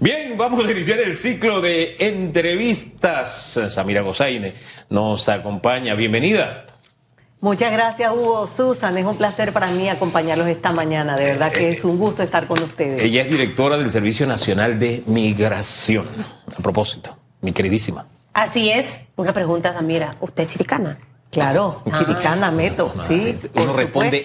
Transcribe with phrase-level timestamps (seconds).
[0.00, 3.58] Bien, vamos a iniciar el ciclo de entrevistas.
[3.68, 4.54] Samira Gozaine
[4.90, 5.94] nos acompaña.
[5.94, 6.66] Bienvenida.
[7.40, 8.46] Muchas gracias, Hugo.
[8.46, 11.14] Susan, es un placer para mí acompañarlos esta mañana.
[11.14, 13.02] De verdad que es un gusto estar con ustedes.
[13.02, 16.08] Ella es directora del Servicio Nacional de Migración.
[16.56, 18.06] A propósito, mi queridísima.
[18.32, 19.02] Así es.
[19.16, 20.14] Una pregunta, Samira.
[20.20, 20.98] ¿Usted es chiricana?
[21.30, 21.98] Claro, ah.
[21.98, 23.36] chiricana, meto, sí.
[23.54, 24.24] Uno responde.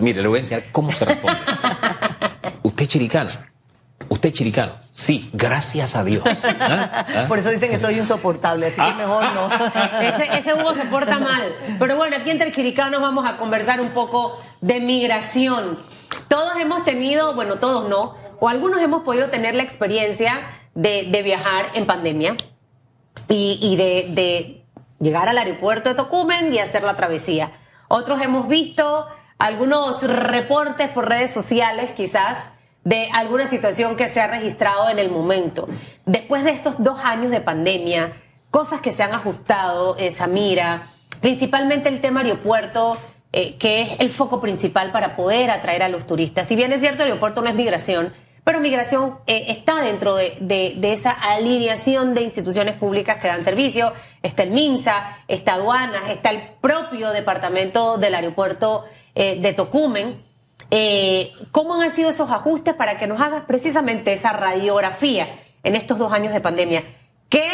[0.00, 1.40] Mire, le voy a enseñar cómo se responde.
[2.62, 3.50] ¿Usted es chiricana?
[4.10, 4.72] Usted es chiricano.
[4.90, 6.24] Sí, gracias a Dios.
[6.60, 7.06] ¿Ah?
[7.08, 7.24] ¿Ah?
[7.28, 9.48] Por eso dicen que soy insoportable, así que mejor no.
[10.36, 11.54] ese, Hugo se porta mal.
[11.78, 15.78] Pero bueno, aquí entre chiricanos vamos a conversar un poco de migración.
[16.26, 20.40] Todos hemos tenido, bueno, todos no, o algunos hemos podido tener la experiencia
[20.74, 22.36] de, viajar en pandemia
[23.28, 24.64] y, de, de
[24.98, 27.52] llegar al aeropuerto de Tocumen y hacer la travesía.
[27.86, 29.06] Otros hemos visto
[29.38, 32.38] algunos reportes por redes sociales, quizás
[32.84, 35.68] de alguna situación que se ha registrado en el momento.
[36.06, 38.12] Después de estos dos años de pandemia,
[38.50, 40.84] cosas que se han ajustado, esa mira,
[41.20, 42.96] principalmente el tema aeropuerto,
[43.32, 46.46] eh, que es el foco principal para poder atraer a los turistas.
[46.48, 48.12] Si bien es cierto, aeropuerto no es migración,
[48.44, 53.92] pero migración eh, está dentro de, esa alineación de instituciones públicas que dan servicio.
[54.22, 58.84] Está el MINSA, está aduanas, está el propio departamento del aeropuerto
[59.14, 60.24] eh, de Tocumen.
[60.70, 65.28] Eh, ¿Cómo han sido esos ajustes para que nos hagas precisamente esa radiografía
[65.62, 66.84] en estos dos años de pandemia?
[67.28, 67.44] ¿Qué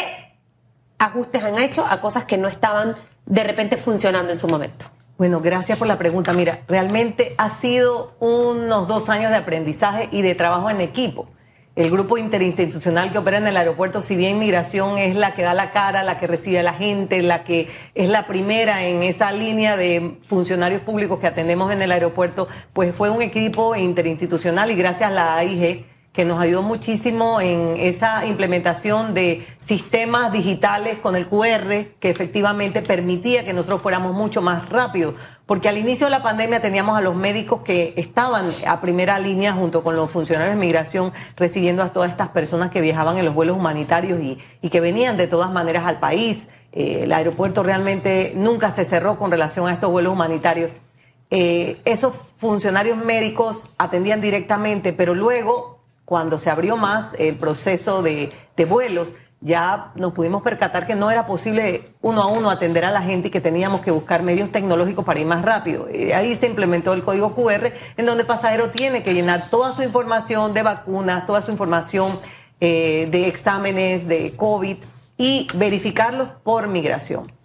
[0.99, 4.85] ajustes han hecho a cosas que no estaban de repente funcionando en su momento?
[5.17, 6.31] Bueno, gracias por la pregunta.
[6.33, 11.27] Mira, realmente ha sido unos dos años de aprendizaje y de trabajo en equipo
[11.77, 15.53] el grupo interinstitucional que opera en el aeropuerto, si bien migración es la que da
[15.53, 19.31] la cara, la que recibe a la gente, la que es la primera en esa
[19.31, 24.75] línea de funcionarios públicos que atendemos en el aeropuerto, pues fue un equipo interinstitucional y
[24.75, 25.85] gracias a la AIG
[26.17, 32.81] que nos ayudó muchísimo en esa implementación de sistemas digitales con el QR que efectivamente
[32.81, 35.13] permitía que nosotros fuéramos mucho más rápidos
[35.45, 39.53] porque al inicio de la pandemia teníamos a los médicos que estaban a primera línea
[39.53, 43.35] junto con los funcionarios de migración recibiendo a todas estas personas que viajaban en los
[43.35, 46.47] vuelos humanitarios y, que venían de todas maneras al país.
[46.71, 50.71] Eh, el aeropuerto realmente nunca se cerró con relación a estos vuelos humanitarios.
[51.29, 55.76] Eh, esos funcionarios médicos atendían directamente, pero luego,
[56.07, 58.31] cuando se abrió más el proceso de,
[58.65, 59.09] vuelos,
[59.41, 63.27] ya nos pudimos percatar que no era posible uno a uno atender a la gente
[63.27, 65.89] y que teníamos que buscar medios tecnológicos para ir más rápido.
[65.93, 69.73] Y ahí se implementó el código QR, en donde el pasajero tiene que llenar toda
[69.73, 72.17] su información de vacunas, toda su información
[72.61, 74.77] eh, de exámenes de COVID
[75.17, 77.36] y verificarlos por migración.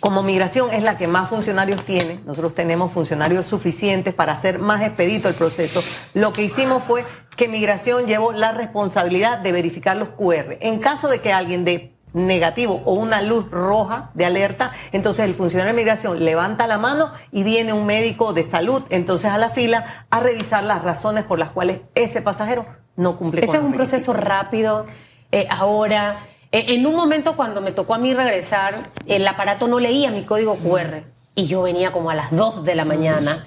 [0.00, 4.82] Como migración es la que más funcionarios tiene, nosotros tenemos funcionarios suficientes para hacer más
[4.82, 5.82] expedito el proceso.
[6.14, 7.04] Lo que hicimos fue
[7.36, 10.56] que migración llevó la responsabilidad de verificar los QR.
[10.60, 15.34] En caso de que alguien dé negativo o una luz roja de alerta, entonces el
[15.34, 19.50] funcionario de migración levanta la mano y viene un médico de salud entonces a la
[19.50, 22.66] fila a revisar las razones por las cuales ese pasajero
[22.96, 24.84] no cumple Ese es un proceso rápido.
[25.30, 26.18] Eh, ahora,
[26.50, 30.56] en un momento cuando me tocó a mí regresar, el aparato no leía mi código
[30.56, 31.02] QR
[31.34, 33.46] y yo venía como a las 2 de la mañana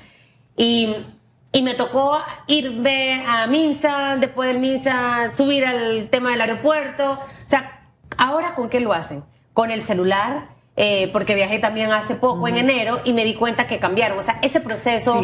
[0.55, 0.95] y,
[1.51, 7.13] y me tocó irme a Minsa, después del Minsa subir al tema del aeropuerto.
[7.13, 9.23] O sea, ahora con qué lo hacen?
[9.53, 13.67] Con el celular, eh, porque viajé también hace poco, en enero, y me di cuenta
[13.67, 14.19] que cambiaron.
[14.19, 15.21] O sea, ese proceso...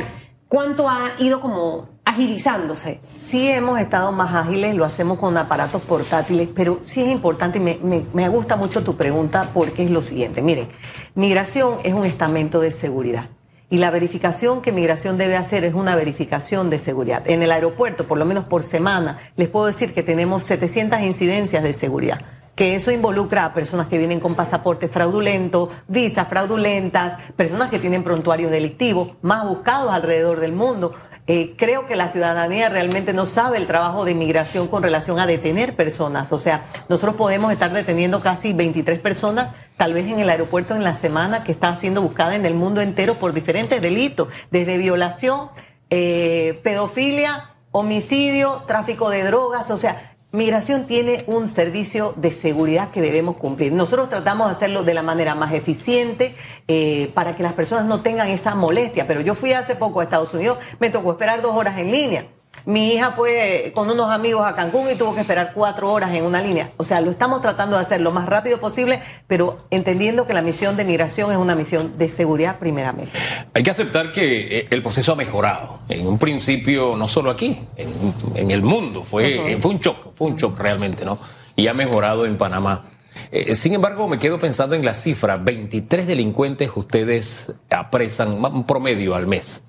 [0.50, 3.00] ¿Cuánto ha ido como agilizándose?
[3.02, 7.62] Sí hemos estado más ágiles, lo hacemos con aparatos portátiles, pero sí es importante y
[7.62, 10.42] me, me, gusta mucho tu pregunta porque es lo siguiente.
[10.42, 10.68] Miren,
[11.14, 13.30] migración es un estamento de seguridad.
[13.70, 17.22] Y la verificación que migración debe hacer es una verificación de seguridad.
[17.30, 21.64] En el aeropuerto, por lo menos por semana, les puedo decir que tenemos 700 incidencias
[21.64, 22.22] de seguridad
[22.58, 28.04] que eso involucra a personas que vienen con pasaporte fraudulento, visas fraudulentas, personas que tienen
[28.04, 30.92] prontuarios delictivos, más buscados alrededor del mundo.
[31.30, 35.28] Eh, creo que la ciudadanía realmente no sabe el trabajo de inmigración con relación a
[35.28, 36.32] detener personas.
[36.32, 40.86] O sea, nosotros podemos estar deteniendo casi 23 personas, tal vez en el aeropuerto en
[40.86, 45.50] la semana, que están siendo buscadas en el mundo entero por diferentes delitos, desde violación,
[45.90, 49.70] eh, pedofilia, homicidio, tráfico de drogas.
[49.70, 53.74] O sea, Migración tiene un servicio de seguridad que debemos cumplir.
[53.74, 56.36] Nosotros tratamos de hacerlo de la manera más eficiente
[56.68, 59.08] eh, para que las personas no tengan esa molestia.
[59.08, 62.28] Pero yo fui hace poco a Estados Unidos, me tocó esperar dos horas en línea.
[62.68, 66.26] Mi hija fue con unos amigos a Cancún y tuvo que esperar cuatro horas en
[66.26, 66.72] una línea.
[66.76, 70.42] O sea, lo estamos tratando de hacer lo más rápido posible, pero entendiendo que la
[70.42, 73.14] misión de migración es una misión de seguridad primeramente.
[73.54, 75.80] Hay que aceptar que eh, el proceso ha mejorado.
[75.88, 80.36] En un principio, no solo aquí, en, el mundo, fue, fue un shock, fue un
[80.36, 81.20] shock realmente, ¿no?
[81.56, 82.84] Y ha mejorado en Panamá.
[83.32, 89.16] Eh, sin embargo, me quedo pensando en la cifra, 23 delincuentes ustedes apresan un promedio
[89.16, 89.64] al mes.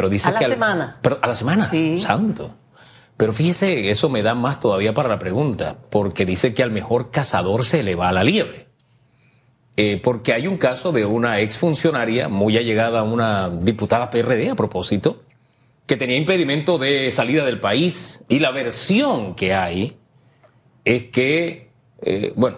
[0.00, 0.96] Pero dice a la semana.
[1.02, 1.62] pero a la semana.
[1.66, 2.00] Sí.
[2.00, 2.54] Santo.
[3.18, 7.10] Pero fíjese, eso me da más todavía para la pregunta, porque dice que al mejor
[7.10, 8.68] cazador se le va a la liebre.
[9.76, 14.54] Eh, porque hay un caso de una exfuncionaria muy allegada a una diputada PRD a
[14.54, 15.22] propósito,
[15.84, 19.98] que tenía impedimento de salida del país y la versión que hay
[20.86, 21.68] es que,
[22.00, 22.56] eh, bueno,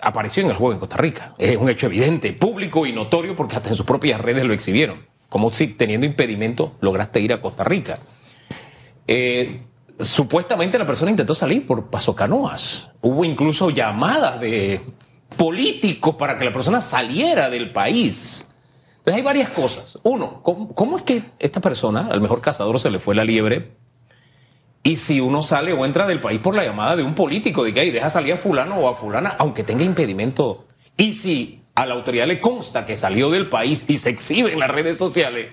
[0.00, 1.34] apareció en el juego en Costa Rica.
[1.38, 5.12] Es un hecho evidente, público y notorio porque hasta en sus propias redes lo exhibieron.
[5.34, 7.98] Como si teniendo impedimento lograste ir a Costa Rica.
[9.08, 9.64] Eh,
[9.98, 12.90] supuestamente la persona intentó salir por pasocanoas.
[13.00, 14.80] Hubo incluso llamadas de
[15.36, 18.46] políticos para que la persona saliera del país.
[18.98, 19.98] Entonces hay varias cosas.
[20.04, 23.72] Uno, ¿cómo, es que esta persona, al mejor cazador, se le fue la liebre?
[24.84, 27.74] Y si uno sale o entra del país por la llamada de un político de
[27.74, 30.66] que deja salir a fulano o a fulana, aunque tenga impedimento.
[30.96, 34.60] Y si a la autoridad le consta que salió del país y se exhibe en
[34.60, 35.48] las redes sociales,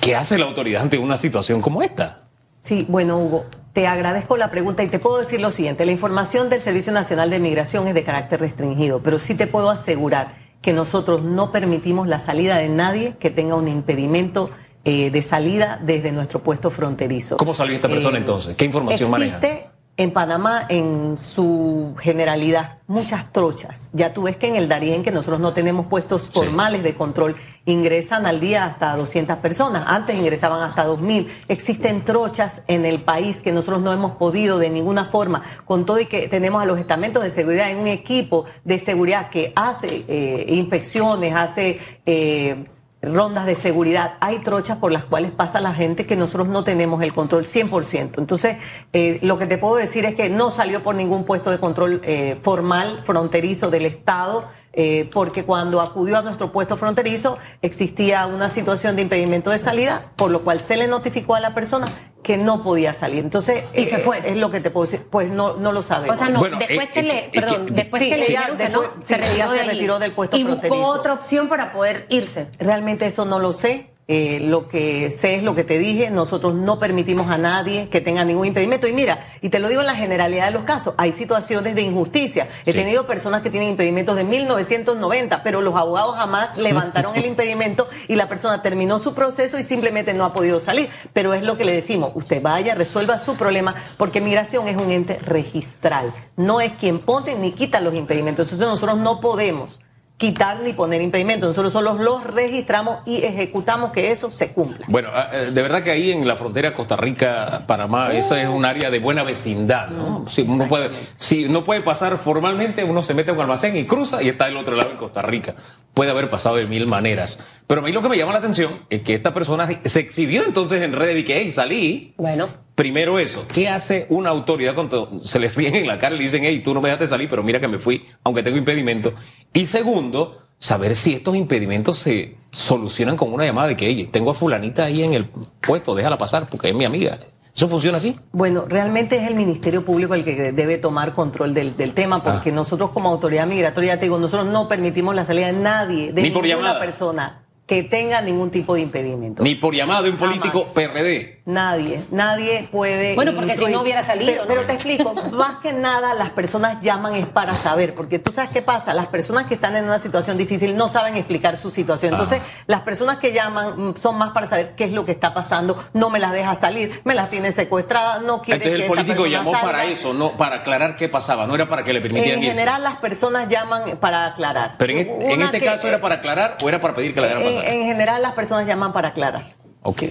[0.00, 2.28] ¿qué hace la autoridad ante una situación como esta?
[2.62, 5.84] Sí, bueno, Hugo, te agradezco la pregunta y te puedo decir lo siguiente.
[5.86, 9.70] La información del Servicio Nacional de Migración es de carácter restringido, pero sí te puedo
[9.70, 14.50] asegurar que nosotros no permitimos la salida de nadie que tenga un impedimento
[14.84, 17.36] eh, de salida desde nuestro puesto fronterizo.
[17.36, 18.56] ¿Cómo salió esta persona eh, entonces?
[18.56, 19.72] ¿Qué información existe maneja?
[20.00, 23.90] En Panamá, en su generalidad, muchas trochas.
[23.92, 27.36] Ya tú ves que en el Darién, que nosotros no tenemos puestos formales de control,
[27.66, 29.84] ingresan al día hasta 200 personas.
[29.86, 31.28] Antes ingresaban hasta 2.000.
[31.48, 36.00] Existen trochas en el país que nosotros no hemos podido de ninguna forma, con todo
[36.00, 40.06] y que tenemos a los estamentos de seguridad en un equipo de seguridad que hace
[40.08, 41.78] eh, inspecciones, hace...
[42.06, 42.64] Eh,
[43.02, 47.02] rondas de seguridad, hay trochas por las cuales pasa la gente que nosotros no tenemos
[47.02, 48.18] el control 100%.
[48.18, 48.56] Entonces,
[48.92, 52.00] eh, lo que te puedo decir es que no salió por ningún puesto de control
[52.04, 58.50] eh, formal, fronterizo del Estado eh, porque cuando acudió a nuestro puesto fronterizo existía una
[58.50, 61.88] situación de impedimento de salida, por lo cual se le notificó a la persona
[62.22, 63.24] que no podía salir.
[63.24, 64.18] Entonces, y se fue.
[64.24, 65.06] Es lo que te puedo decir.
[65.10, 66.16] Pues no, no lo sabemos.
[66.16, 70.12] O sea, no, después que le, perdón, después que le que no, se, retiró, del
[70.12, 70.74] puesto y fronterizo.
[70.74, 72.48] Y buscó otra opción para poder irse.
[72.58, 73.89] Realmente eso no lo sé.
[74.12, 78.00] Eh, lo que sé es lo que te dije, nosotros no permitimos a nadie que
[78.00, 78.88] tenga ningún impedimento.
[78.88, 81.82] Y mira, y te lo digo en la generalidad de los casos, hay situaciones de
[81.82, 82.48] injusticia.
[82.66, 87.86] He tenido personas que tienen impedimentos de 1990, pero los abogados jamás levantaron el impedimento
[88.08, 90.88] y la persona terminó su proceso y simplemente no ha podido salir.
[91.12, 94.90] Pero es lo que le decimos, usted vaya, resuelva su problema, porque migración es un
[94.90, 98.46] ente registral, no es quien pone ni quita los impedimentos.
[98.46, 99.78] Entonces nosotros no podemos
[100.20, 101.46] quitar ni poner impedimento.
[101.46, 104.84] Nosotros solo los registramos y ejecutamos que eso se cumpla.
[104.86, 108.66] Bueno, ah, eh, de verdad que ahí en la frontera Costa Rica-Panamá, eso es un
[108.66, 110.28] área de buena vecindad, ¿no?
[110.28, 113.86] Si uno puede, si no puede pasar formalmente, uno se mete a un almacén y
[113.86, 115.54] cruza y está del otro lado en Costa Rica.
[115.94, 117.38] Puede haber pasado de mil maneras.
[117.66, 120.44] Pero a mí lo que me llama la atención es que esta persona se exhibió
[120.44, 122.12] entonces en redes y que, hey, salí.
[122.18, 122.50] Bueno.
[122.80, 126.24] Primero eso, ¿qué hace una autoridad cuando se les ríen en la cara y le
[126.24, 129.12] dicen, hey, tú no me dejaste salir, pero mira que me fui, aunque tengo impedimento?
[129.52, 134.30] Y segundo, saber si estos impedimentos se solucionan con una llamada de que, hey, tengo
[134.30, 137.18] a fulanita ahí en el puesto, déjala pasar porque es mi amiga.
[137.54, 138.18] ¿Eso funciona así?
[138.32, 142.54] Bueno, realmente es el Ministerio Público el que debe tomar control del, tema, porque ah.
[142.54, 146.78] nosotros como autoridad migratoria, te digo, nosotros no permitimos la salida de nadie, de ninguna
[146.78, 149.44] persona que tenga ningún tipo de impedimento.
[149.44, 151.40] Ni por llamada de un político PRD.
[151.46, 153.14] Nadie, nadie puede.
[153.14, 154.44] Bueno, porque si no hubiera salido.
[154.48, 158.50] Pero, te explico, más que nada las personas llaman es para saber, porque tú sabes
[158.50, 162.12] qué pasa, las personas que están en una situación difícil no saben explicar su situación.
[162.12, 165.76] Entonces, las personas que llaman son más para saber qué es lo que está pasando,
[165.92, 169.52] no me las deja salir, me las tiene secuestradas, no quiere Entonces, el político llamó
[169.52, 172.82] para eso, no para aclarar qué pasaba, no era para que le permitieran En general,
[172.82, 174.74] las personas llaman para aclarar.
[174.76, 177.59] Pero en, este caso, ¿era para aclarar o era para pedir que la dejaran pasar?
[177.64, 179.54] En, general, las personas llaman para aclarar.
[179.82, 180.02] Ok.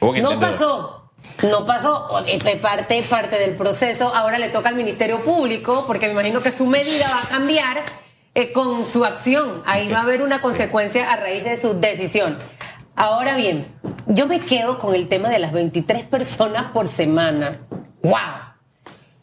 [0.00, 0.98] No pasó.
[1.48, 2.08] No pasó,
[2.60, 6.66] parte, parte del proceso, ahora le toca al Ministerio Público, porque me imagino que su
[6.66, 7.78] medida va a cambiar
[8.34, 9.62] eh, con su acción.
[9.64, 12.38] Ahí va a haber una consecuencia a raíz de su decisión.
[12.94, 13.66] Ahora bien,
[14.06, 17.58] yo me quedo con el tema de las 23 personas por semana.
[18.02, 18.12] ¡Wow!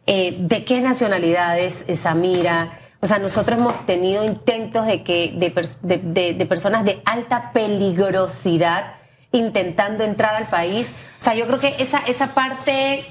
[0.06, 2.72] Eh, ¿De qué nacionalidades, Samira?
[3.02, 8.96] O sea, nosotros hemos tenido intentos de que de personas de alta peligrosidad
[9.32, 10.92] intentando entrar al país.
[11.20, 13.06] O sea, yo creo que esa, esa parte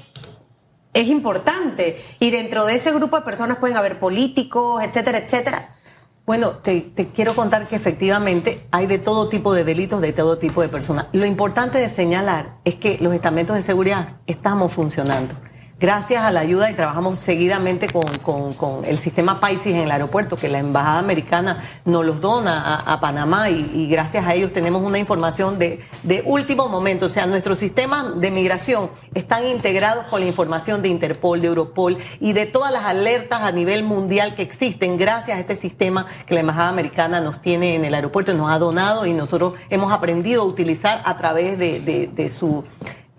[0.93, 2.01] es importante.
[2.19, 5.75] Y dentro de ese grupo de personas pueden haber políticos, etcétera, etcétera.
[6.25, 10.61] Bueno, te, quiero contar que efectivamente hay de todo tipo de delitos, de todo tipo
[10.61, 11.07] de personas.
[11.11, 15.33] Lo importante de señalar es que los estamentos de seguridad estamos funcionando
[15.79, 20.49] gracias a la ayuda y trabajamos seguidamente con, el sistema Paisis en el aeropuerto, que
[20.49, 25.57] la Embajada Americana nos los dona a, Panamá y, gracias a ellos tenemos una información
[25.57, 27.05] de, de último momento.
[27.05, 31.97] O sea, nuestros sistemas de migración están integrados con la información de Interpol, de Europol
[32.19, 36.33] y de todas las alertas a nivel mundial que existen gracias a este sistema que
[36.33, 40.41] la Embajada Americana nos tiene en el aeropuerto, nos ha donado y nosotros hemos aprendido
[40.41, 42.65] a utilizar a través de, de su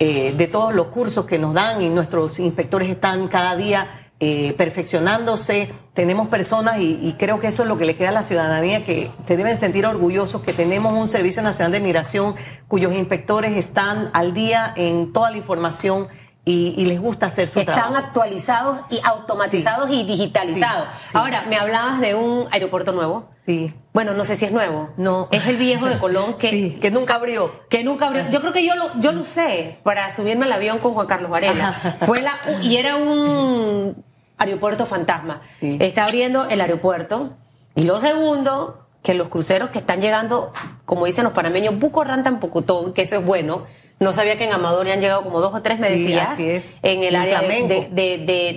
[0.03, 3.87] eh, de todos los cursos que nos dan y nuestros inspectores están cada día
[4.19, 5.71] eh, perfeccionándose.
[5.93, 9.11] Tenemos personas y, creo que eso es lo que le queda a la ciudadanía, que
[9.27, 12.35] se deben sentir orgullosos que tenemos un Servicio Nacional de Migración
[12.67, 16.09] cuyos inspectores están al día en toda la información
[16.47, 17.89] y, les gusta hacer su trabajo.
[17.89, 20.89] Están actualizados y automatizados y digitalizados.
[21.13, 23.29] Ahora, me hablabas de un aeropuerto nuevo.
[23.51, 23.75] Sí.
[23.93, 24.91] Bueno, no sé si es nuevo.
[24.97, 25.29] No.
[25.33, 26.51] Es el viejo de Colón que...
[26.51, 27.53] Sí, que nunca abrió.
[27.69, 28.29] Que nunca abrió.
[28.31, 31.31] Yo creo que yo lo, yo lo usé para subirme al avión con Juan Carlos
[31.31, 31.99] Varela.
[32.07, 34.05] Fue la, y era un
[34.39, 35.43] aeropuerto fantasma.
[35.61, 37.31] Está abriendo el aeropuerto.
[37.75, 40.53] Y lo segundo, que los cruceros que están llegando,
[40.85, 43.65] como dicen los panameños, Buco Rantan Pocotón, que eso es bueno,
[44.01, 46.31] no sabía que en Amador ya han llegado como dos o tres, me decías.
[46.31, 46.79] Así es.
[46.83, 47.89] En el área de,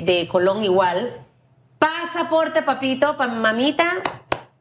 [0.05, 1.19] de, Colón igual.
[1.79, 3.85] Pasaporte, papito, pa mamita,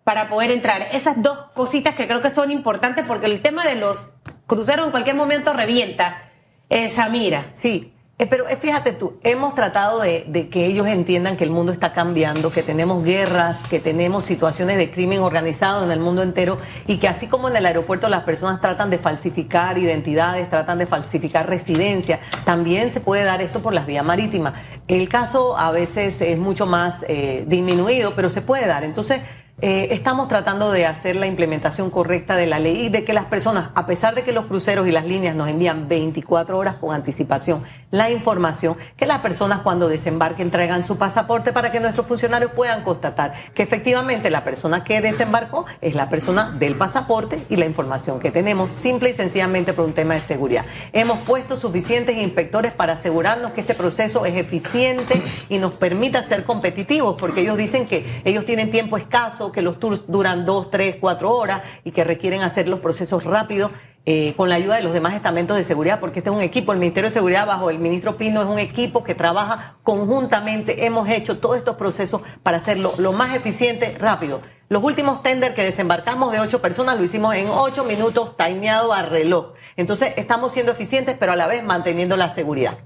[0.05, 0.83] para poder entrar.
[0.93, 4.09] Esas dos cositas que creo que son importantes porque el tema de los
[4.47, 6.23] cruceros en cualquier momento revienta.
[6.69, 7.51] Esa mira.
[7.55, 7.93] Sí,
[8.23, 11.93] eh, pero eh, fíjate tú, hemos tratado de, que ellos entiendan que el mundo está
[11.93, 16.99] cambiando, que tenemos guerras, que tenemos situaciones de crimen organizado en el mundo entero y
[16.99, 21.49] que así como en el aeropuerto las personas tratan de falsificar identidades, tratan de falsificar
[21.49, 24.55] residencia, también se puede dar esto por las vías marítimas.
[24.87, 28.85] El caso a veces es mucho más eh, disminuido, pero se puede dar.
[28.85, 29.21] Entonces,
[29.65, 33.27] eh, estamos tratando de hacer la implementación correcta de la ley y de que las
[33.27, 36.93] personas, a pesar de que los cruceros y las líneas nos envían 24 horas con
[36.93, 42.51] anticipación la información, que las personas cuando desembarquen traigan su pasaporte para que nuestros funcionarios
[42.51, 47.67] puedan constatar que efectivamente la persona que desembarcó es la persona del pasaporte y la
[47.67, 50.65] información que tenemos, simple y sencillamente por un tema de seguridad.
[50.93, 56.45] Hemos puesto suficientes inspectores para asegurarnos que este proceso es eficiente y nos permita ser
[56.45, 60.97] competitivos, porque ellos dicen que ellos tienen tiempo escaso que los tours duran dos, tres,
[61.01, 63.71] cuatro horas y que requieren hacer los procesos rápidos.
[64.05, 66.73] Eh, con la ayuda de los demás estamentos de seguridad, porque este es un equipo,
[66.73, 70.87] el Ministerio de Seguridad bajo el ministro Pino es un equipo que trabaja conjuntamente.
[70.87, 74.43] Hemos hecho todos estos procesos para hacerlo lo más eficiente, rápido.
[74.69, 79.03] Los últimos tender que desembarcamos de ocho personas lo hicimos en ocho minutos, timeado a
[79.03, 79.53] reloj.
[79.77, 82.79] Entonces, estamos siendo eficientes, pero a la vez manteniendo la seguridad.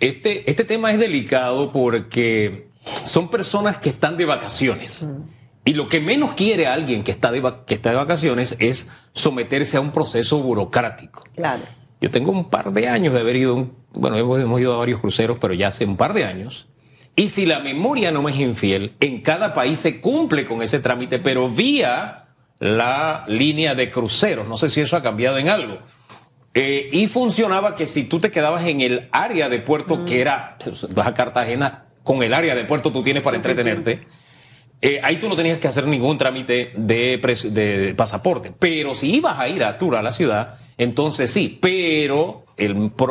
[0.00, 2.70] Este, este tema es delicado porque
[3.04, 5.04] son personas que están de vacaciones.
[5.04, 5.37] Mm.
[5.68, 9.76] Y lo que menos quiere alguien que está, de, que está de vacaciones es someterse
[9.76, 11.24] a un proceso burocrático.
[11.36, 11.60] Claro.
[12.00, 15.36] Yo tengo un par de años de haber ido, bueno, hemos, ido a varios cruceros,
[15.38, 16.68] pero ya hace un par de años.
[17.16, 20.80] Y si la memoria no me es infiel, en cada país se cumple con ese
[20.80, 22.28] trámite, pero vía
[22.60, 24.48] la línea de cruceros.
[24.48, 25.80] No sé si eso ha cambiado en algo.
[26.54, 30.56] Eh, y funcionaba que si tú te quedabas en el área de puerto, que era,
[30.64, 34.06] pues, vas a Cartagena, con el área de puerto tú tienes para entretenerte.
[34.80, 38.52] Eh, ahí tú no tenías que hacer ningún trámite de, pasaporte.
[38.56, 41.58] Pero si ibas a ir a tour a la ciudad, entonces sí.
[41.60, 42.44] Pero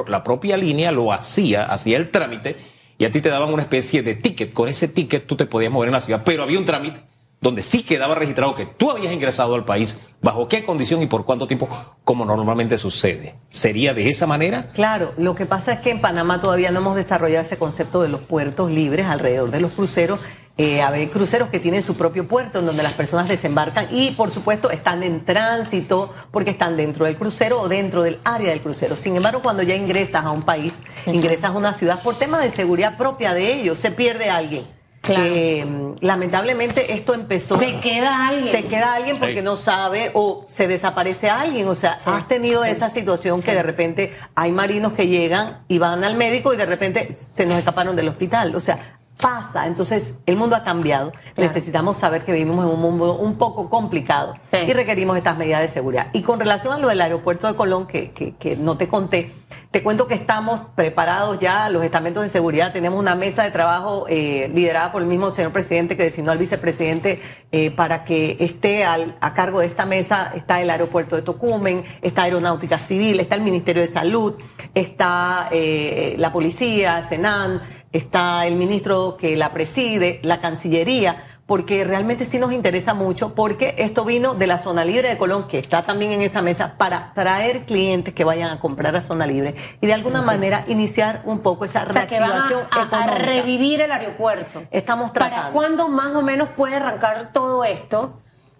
[0.07, 2.55] la propia línea lo hacía, hacía el trámite
[2.97, 4.53] y a ti te daban una especie de ticket.
[4.53, 7.01] Con ese ticket tú te podías mover en la ciudad, pero había un trámite
[7.39, 11.23] donde sí quedaba registrado que tú habías ingresado al país, bajo qué condición y por
[11.23, 11.69] cuánto tiempo,
[12.03, 13.35] como normalmente sucede.
[13.49, 14.71] ¿Sería de esa manera?
[14.73, 18.09] Claro, lo que pasa es que en Panamá todavía no hemos desarrollado ese concepto de
[18.09, 20.19] los puertos libres alrededor de los cruceros
[20.57, 24.31] eh, hay cruceros que tienen su propio puerto en donde las personas desembarcan y por
[24.31, 28.95] supuesto están en tránsito porque están dentro del crucero o dentro del área del crucero.
[28.95, 32.49] Sin embargo, cuando ya ingresas a un país, ingresas a una ciudad, por tema de
[32.49, 34.65] seguridad propia de ellos, se pierde alguien.
[35.09, 35.65] Eh,
[36.01, 37.57] lamentablemente esto empezó.
[37.57, 38.51] Se queda alguien.
[38.51, 41.67] Se queda alguien porque no sabe o se desaparece alguien.
[41.67, 46.03] O sea, has tenido esa situación que de repente hay marinos que llegan y van
[46.03, 48.55] al médico y de repente se nos escaparon del hospital.
[48.55, 49.67] O sea, pasa.
[49.67, 51.11] Entonces, el mundo ha cambiado.
[51.35, 55.69] Necesitamos saber que vivimos en un mundo un poco complicado y requerimos estas medidas de
[55.69, 56.07] seguridad.
[56.13, 59.31] Y con relación a lo del aeropuerto de Colón, que, que, no te conté,
[59.71, 64.05] te cuento que estamos preparados ya, los estamentos de seguridad, tenemos una mesa de trabajo
[64.09, 67.21] eh, liderada por el mismo señor presidente que designó al vicepresidente
[67.51, 70.31] eh, para que esté al, a cargo de esta mesa.
[70.35, 74.37] Está el aeropuerto de Tocumen, está Aeronáutica Civil, está el Ministerio de Salud,
[74.73, 82.25] está eh, la policía, Senan está el ministro que la preside, la Cancillería, porque realmente
[82.25, 85.81] sí nos interesa mucho, porque esto vino de la zona libre de Colón, que está
[85.81, 89.87] también en esa mesa, para traer clientes que vayan a comprar a zona libre y
[89.87, 94.63] de alguna manera iniciar un poco esa reactivación a, revivir el aeropuerto.
[94.71, 95.37] Estamos tratando.
[95.37, 98.19] ¿Para cuándo más o menos puede arrancar todo esto?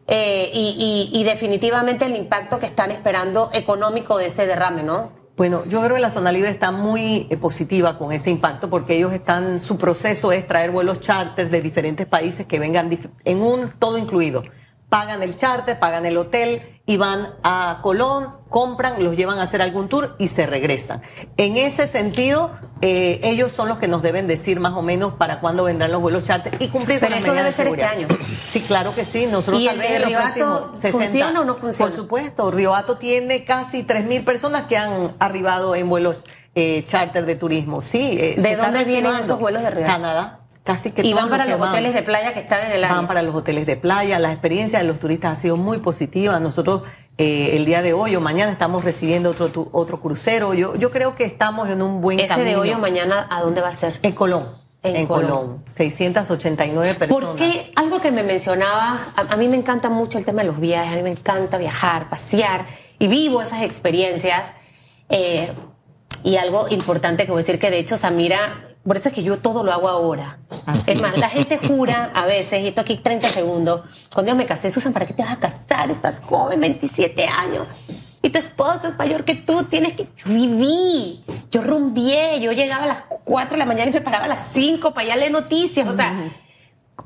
[0.10, 5.12] Eh, y, y definitivamente el impacto que están esperando económico de ese derrame, ¿no?
[5.38, 8.98] Bueno, yo creo que la zona libre está muy eh, positiva con ese impacto porque
[8.98, 12.90] ellos están, su proceso es traer vuelos charters de diferentes países que vengan
[13.24, 14.44] en un todo incluido.
[14.90, 19.62] Pagan el charter, pagan el hotel, y van a Colón, compran, los llevan a hacer
[19.62, 21.04] algún tour y se regresan.
[21.36, 25.40] En ese sentido, eh, ellos son los que nos deben decir más o menos para
[25.40, 28.08] cuándo vendrán los vuelos charter y cumplir Pero con eso debe ser este año.
[28.44, 29.26] Sí, claro que sí.
[29.26, 31.90] Nosotros ¿Y el de funciona o no funciona?
[31.90, 32.52] Por supuesto.
[32.52, 36.24] Rioato tiene casi 3.000 personas que han arribado en vuelos
[36.56, 37.82] eh, charter de turismo.
[37.82, 38.18] Sí.
[38.20, 39.94] Eh, ¿De dónde vienen esos vuelos de Riohato?
[39.94, 40.40] Canadá.
[40.64, 42.96] Casi que y van para los hoteles de playa que están en el área.
[42.96, 44.20] Van para los hoteles de playa.
[44.20, 46.40] La experiencia de los turistas ha sido muy positiva.
[46.42, 46.82] Nosotros
[47.18, 50.54] eh, el día de hoy o mañana estamos recibiendo otro otro crucero.
[50.54, 52.36] Yo yo creo que estamos en un buen camino.
[52.36, 54.00] ¿Ese de hoy o mañana a dónde va a ser?
[54.04, 54.56] En Colón.
[54.84, 55.64] En, Colón.
[55.66, 57.30] 689 personas.
[57.30, 60.94] Porque algo que me mencionaba, a, mí me encanta mucho el tema de los viajes,
[60.94, 62.66] a mí me encanta viajar, pasear
[63.00, 64.52] y vivo esas experiencias.
[65.10, 65.52] Eh,
[66.24, 69.22] y algo importante que voy a decir que de hecho Samira por eso es que
[69.22, 70.40] yo todo lo hago ahora.
[70.88, 73.82] Es más, la gente jura a veces, y esto aquí 30 segundos,
[74.14, 75.92] cuando yo me casé, Susan, ¿para qué te vas a casar?
[75.92, 77.68] Estás joven, 27 años.
[78.22, 80.08] Y tu esposo es mayor que tú, tienes que...
[80.16, 84.24] Yo viví, yo rumbié, yo llegaba a las 4 de la mañana y me paraba
[84.24, 85.90] a las 5 para allá leer noticias.
[85.90, 86.32] O sea,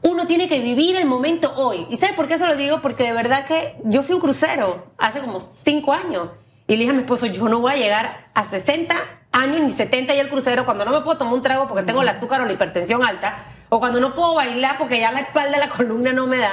[0.04, 1.88] uno tiene que vivir el momento hoy.
[1.90, 2.80] ¿Y sabes por qué eso lo digo?
[2.82, 6.30] Porque de verdad que yo fui un crucero hace como 5 años.
[6.68, 8.96] Y le dije a mi esposo, yo no voy a llegar a 60
[9.32, 12.02] años ni 70 y el crucero, cuando no me puedo tomar un trago porque tengo
[12.02, 15.58] el azúcar o la hipertensión alta, o cuando no puedo bailar porque ya la espalda
[15.58, 16.52] la columna no me da.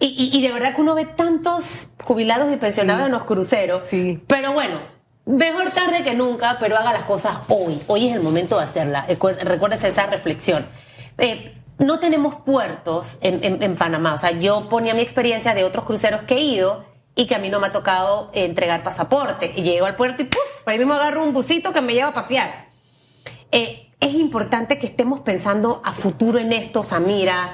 [0.00, 3.82] Y, y, de verdad que uno ve tantos jubilados y pensionados en los cruceros.
[3.84, 4.22] Sí.
[4.28, 4.80] Pero bueno,
[5.26, 7.82] mejor tarde que nunca, pero haga las cosas hoy.
[7.88, 9.06] Hoy es el momento de hacerla.
[9.08, 10.64] Recuérdese esa reflexión.
[11.18, 14.14] Eh, no tenemos puertos en, en, en Panamá.
[14.14, 16.84] O sea, yo ponía mi experiencia de otros cruceros que he ido
[17.18, 19.52] y que a mí no me ha tocado entregar pasaporte.
[19.56, 20.62] Y llego al puerto y ¡puf!
[20.62, 22.66] Por ahí mismo agarro un busito que me lleva a pasear.
[23.50, 27.50] Eh, es importante que estemos pensando a futuro en esto, Samira,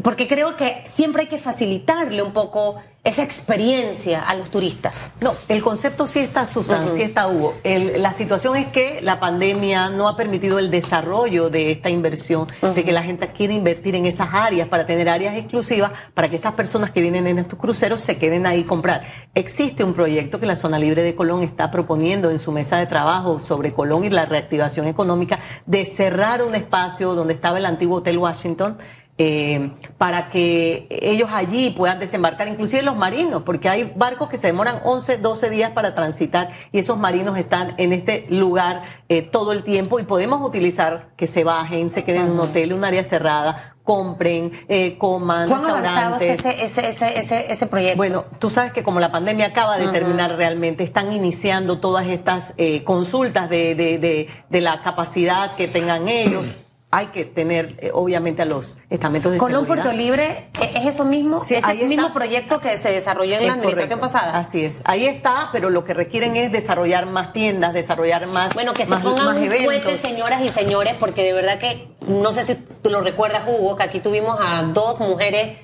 [0.00, 5.08] porque creo que siempre hay que facilitarle un poco esa experiencia a los turistas.
[5.20, 7.54] No, el concepto sí está, Susan, sí está, Hugo.
[7.64, 12.84] la situación es que la pandemia no ha permitido el desarrollo de esta inversión, de
[12.84, 16.54] que la gente quiere invertir en esas áreas para tener áreas exclusivas para que estas
[16.54, 19.02] personas que vienen en estos cruceros se queden ahí comprar.
[19.34, 22.86] Existe un proyecto que la Zona Libre de Colón está proponiendo en su mesa de
[22.86, 27.98] trabajo sobre Colón y la reactivación económica de cerrar un espacio donde estaba el antiguo
[27.98, 28.78] Hotel Washington
[29.24, 34.48] eh, para que ellos allí puedan desembarcar, inclusive los marinos, porque hay barcos que se
[34.48, 39.52] demoran 11, 12 días para transitar y esos marinos están en este lugar eh, todo
[39.52, 43.04] el tiempo y podemos utilizar que se bajen, se queden en un hotel, un área
[43.04, 46.40] cerrada, compren, eh, coman, ¿Cuán restaurantes.
[46.40, 47.98] Ese, ese, ese, ese, ese proyecto?
[47.98, 52.54] Bueno, tú sabes que como la pandemia acaba de terminar realmente, están iniciando todas estas
[52.56, 56.52] eh, consultas de, de, de, de la capacidad que tengan ellos
[56.94, 59.84] hay que tener, eh, obviamente, a los estamentos de Colón seguridad.
[59.84, 61.38] Puerto Libre, ¿e-, ¿es eso mismo?
[61.38, 64.38] ¿Es el mismo proyecto que se desarrolló en la administración pasada?
[64.38, 64.82] Así es.
[64.84, 68.94] Ahí está, pero lo que requieren es desarrollar más tiendas, desarrollar más Bueno, que se
[68.94, 73.00] pongan un puente, señoras y señores, porque de verdad que, no sé si tú lo
[73.00, 75.56] recuerdas, Hugo, que aquí tuvimos a dos mujeres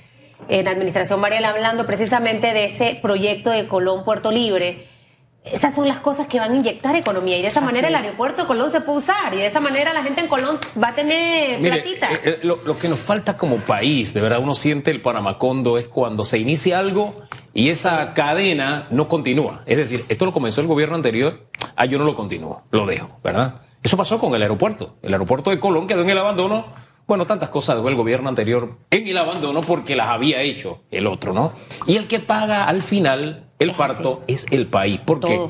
[0.48, 4.86] en la administración Mariela hablando precisamente de ese proyecto de Colón Puerto Libre
[5.52, 8.42] esas son las cosas que van a inyectar economía y de esa manera el aeropuerto
[8.42, 10.94] de Colón se puede usar y de esa manera la gente en Colón va a
[10.94, 12.12] tener platita.
[12.12, 15.86] Eh, eh, lo, que nos falta como país, de verdad uno siente el Panamacondo es
[15.86, 17.14] cuando se inicia algo
[17.54, 19.62] y esa cadena no continúa.
[19.66, 23.18] Es decir, esto lo comenzó el gobierno anterior, ah, yo no lo continúo, lo dejo,
[23.22, 23.62] ¿verdad?
[23.82, 24.96] Eso pasó con el aeropuerto.
[25.02, 26.66] El aeropuerto de Colón quedó en el abandono.
[27.06, 31.06] Bueno, tantas cosas dejó el gobierno anterior en el abandono porque las había hecho el
[31.06, 31.52] otro, ¿no?
[31.86, 35.00] Y el que paga al final el parto es el país.
[35.04, 35.48] Porque,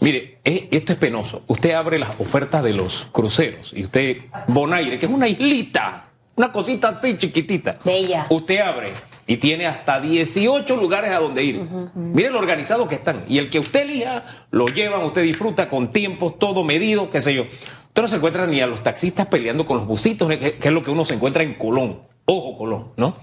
[0.00, 1.42] mire, esto es penoso.
[1.46, 6.50] Usted abre las ofertas de los cruceros y usted, Bonaire, que es una islita Una
[6.50, 7.78] cosita así chiquitita.
[7.84, 8.26] Bella.
[8.30, 8.92] Usted abre
[9.26, 11.66] y tiene hasta 18 lugares a donde ir.
[11.94, 13.22] Mire lo organizado que están.
[13.28, 17.34] Y el que usted elija, lo llevan, usted disfruta con tiempos, todo medido, qué sé
[17.34, 17.42] yo.
[17.42, 20.74] Usted no se encuentra ni a los taxistas peleando con los busitos, que, que es
[20.74, 22.00] lo que uno se encuentra en Colón.
[22.24, 23.16] Ojo, Colón, ¿no?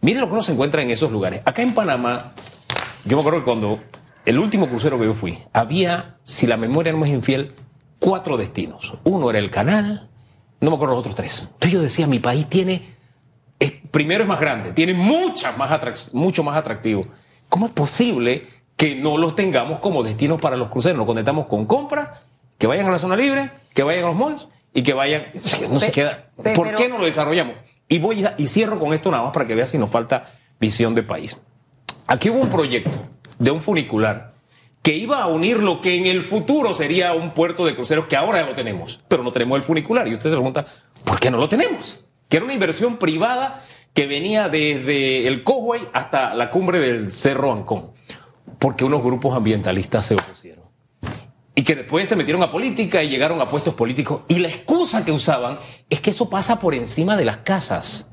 [0.00, 1.42] Mire lo que uno se encuentra en esos lugares.
[1.44, 2.32] Acá en Panamá,
[3.06, 3.78] yo me acuerdo que cuando
[4.24, 7.52] el último crucero que yo fui, había, si la memoria no es infiel,
[7.98, 8.94] cuatro destinos.
[9.04, 10.08] Uno era el canal,
[10.60, 11.40] no me acuerdo los otros tres.
[11.42, 12.94] Entonces yo decía, mi país tiene,
[13.58, 17.06] es- primero es más grande, tiene muchas más mucho más atractivo.
[17.48, 20.98] ¿Cómo es posible que no los tengamos como destinos para los cruceros?
[20.98, 22.08] Nos conectamos con compras,
[22.58, 25.26] que vayan a la zona libre, que vayan a los malls y que vayan,
[25.70, 26.30] no se queda.
[26.54, 27.54] ¿Por qué no lo desarrollamos?
[27.88, 30.32] Y voy a- y cierro con esto nada más para que veas si nos falta
[30.58, 31.36] visión de país.
[32.06, 32.98] Aquí hubo un proyecto
[33.38, 34.30] de un funicular
[34.82, 38.14] que iba a unir lo que en el futuro sería un puerto de cruceros que
[38.14, 40.06] ahora ya lo tenemos, pero no tenemos el funicular.
[40.06, 40.64] Y usted se pregunta,
[41.04, 42.04] ¿por qué no lo tenemos?
[42.28, 47.52] Que era una inversión privada que venía desde el Coway hasta la cumbre del Cerro
[47.52, 47.90] Ancón,
[48.60, 50.64] porque unos grupos ambientalistas se opusieron.
[51.56, 54.20] Y que después se metieron a política y llegaron a puestos políticos.
[54.28, 55.58] Y la excusa que usaban
[55.90, 58.06] es que eso pasa por encima de las casas.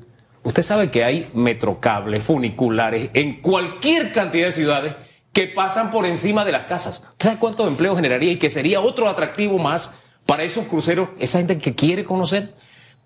[0.44, 4.94] Usted sabe que hay metrocables, funiculares en cualquier cantidad de ciudades
[5.32, 7.02] que pasan por encima de las casas.
[7.12, 9.90] ¿Usted sabe cuántos empleos generaría y que sería otro atractivo más
[10.26, 12.54] para esos cruceros, esa gente que quiere conocer?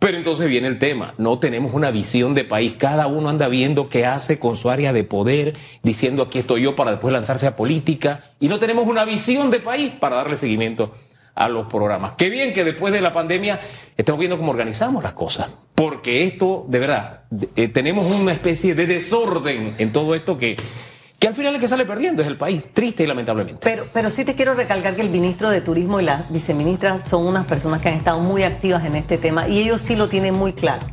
[0.00, 3.88] Pero entonces viene el tema, no tenemos una visión de país, cada uno anda viendo
[3.88, 7.56] qué hace con su área de poder, diciendo aquí estoy yo para después lanzarse a
[7.56, 10.94] política, y no tenemos una visión de país para darle seguimiento
[11.38, 12.12] a los programas.
[12.18, 13.60] Qué bien que después de la pandemia
[13.96, 17.20] estamos viendo cómo organizamos las cosas, porque esto, de verdad,
[17.54, 20.56] eh, tenemos una especie de desorden en todo esto que,
[21.16, 23.60] que al final el que sale perdiendo es el país, triste y lamentablemente.
[23.62, 27.24] Pero, pero sí te quiero recalcar que el ministro de Turismo y la viceministra son
[27.24, 30.34] unas personas que han estado muy activas en este tema y ellos sí lo tienen
[30.34, 30.88] muy claro.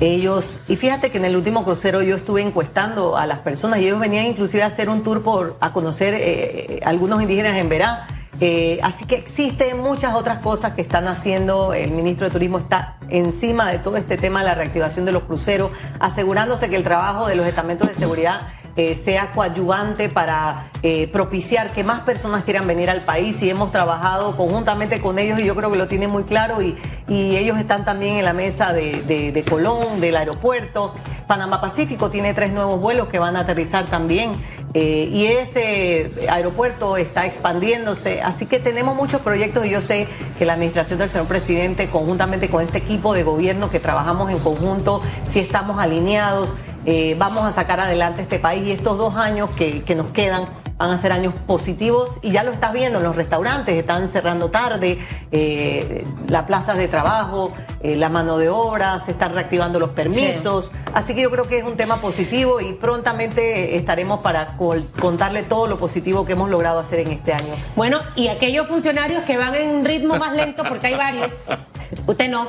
[0.00, 3.84] Ellos, y fíjate que en el último crucero yo estuve encuestando a las personas y
[3.84, 8.08] ellos venían inclusive a hacer un tour por a conocer eh, algunos indígenas en Verá.
[8.40, 11.72] Eh, así que existen muchas otras cosas que están haciendo.
[11.72, 15.24] El ministro de Turismo está encima de todo este tema de la reactivación de los
[15.24, 15.70] cruceros,
[16.00, 21.70] asegurándose que el trabajo de los estamentos de seguridad eh, sea coadyuvante para eh, propiciar
[21.70, 25.54] que más personas quieran venir al país y hemos trabajado conjuntamente con ellos y yo
[25.54, 26.76] creo que lo tienen muy claro y,
[27.08, 30.94] ellos están también en la mesa de- de Colón, del aeropuerto.
[31.26, 34.32] Panamá Pacífico tiene tres nuevos vuelos que van a aterrizar también
[34.74, 40.44] eh, y ese aeropuerto está expandiéndose, así que tenemos muchos proyectos y yo sé que
[40.44, 45.00] la administración del señor presidente, conjuntamente con este equipo de gobierno que trabajamos en conjunto,
[45.26, 46.54] si estamos alineados,
[46.86, 50.48] eh, vamos a sacar adelante este país y estos dos años que, que nos quedan
[50.76, 54.98] van a ser años positivos y ya lo estás viendo, los restaurantes están cerrando tarde,
[55.30, 60.72] eh, las plazas de trabajo, eh, la mano de obra, se están reactivando los permisos,
[60.92, 64.56] así que yo creo que es un tema positivo y prontamente estaremos para
[65.00, 67.54] contarle todo lo positivo que hemos logrado hacer en este año.
[67.76, 71.46] Bueno, y aquellos funcionarios que van en ritmo más lento, porque hay varios,
[72.06, 72.48] usted no.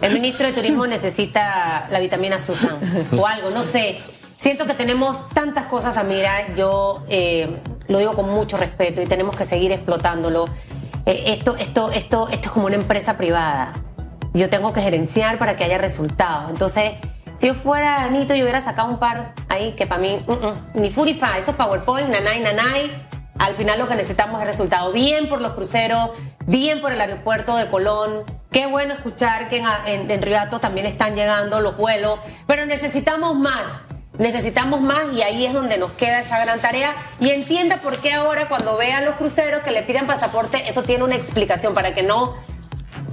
[0.00, 2.76] El ministro de Turismo necesita la vitamina Susan
[3.16, 3.98] o algo, no sé.
[4.38, 7.56] Siento que tenemos tantas cosas a mirar, yo eh,
[7.88, 10.44] lo digo con mucho respeto y tenemos que seguir explotándolo.
[11.06, 13.72] Eh, esto, esto, esto, esto es como una empresa privada.
[14.34, 16.50] Yo tengo que gerenciar para que haya resultados.
[16.50, 16.92] Entonces,
[17.36, 20.80] si yo fuera Anito y hubiera sacado un par ahí que para mí, mm, mm,
[20.82, 23.06] ni Furifa, estos PowerPoint, nanay, nanay,
[23.38, 24.92] al final lo que necesitamos es resultado.
[24.92, 26.10] Bien por los cruceros,
[26.46, 28.24] bien por el aeropuerto de Colón.
[28.50, 33.85] Qué bueno escuchar que en, en, en también están llegando los vuelos, pero necesitamos más.
[34.18, 36.94] Necesitamos más y ahí es donde nos queda esa gran tarea.
[37.20, 41.04] Y entienda por qué ahora cuando vean los cruceros que le piden pasaporte, eso tiene
[41.04, 42.34] una explicación para que no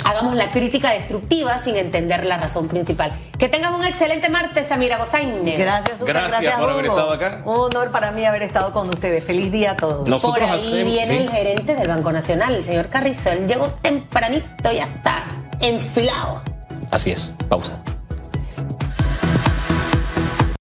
[0.06, 3.14] hagamos la crítica destructiva sin entender la razón principal.
[3.38, 5.58] Que tengan un excelente martes, Samira Gozaine.
[5.58, 6.28] Gracias, Susan.
[6.30, 7.42] Gracias por haber estado acá.
[7.46, 9.24] Un honor para mí haber estado con ustedes.
[9.24, 10.08] Feliz día a todos.
[10.10, 11.24] Nosotros Por ahí hacemos- viene sí.
[11.24, 13.30] el gerente del Banco Nacional, el señor Carrizo.
[13.32, 15.24] Él llegó tempranito y ya está
[15.62, 16.42] enfilado.
[16.92, 17.74] Así es, pausa.